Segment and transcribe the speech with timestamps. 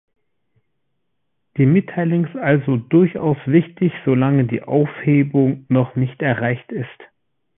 [1.57, 7.03] Die Mitteilung ist also durchaus wichtig solange die Aufhebung noch nicht erreicht ist.